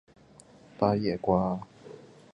[0.79, 1.59] 八叶瓜